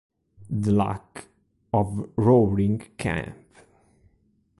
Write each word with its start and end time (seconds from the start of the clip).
The 0.49 0.71
Luck 0.71 1.25
of 1.71 2.09
Roaring 2.15 2.79
Camp 2.97 3.37